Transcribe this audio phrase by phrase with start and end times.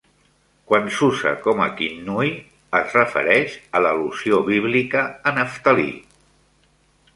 [0.69, 2.31] Quan s'usa com a kinnui,
[2.81, 5.89] es refereix a l'al·lusió bíblica a Neftalí.